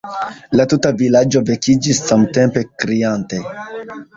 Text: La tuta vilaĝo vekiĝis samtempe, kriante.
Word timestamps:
La 0.59 0.63
tuta 0.71 0.91
vilaĝo 1.01 1.43
vekiĝis 1.51 2.01
samtempe, 2.09 2.65
kriante. 2.85 3.45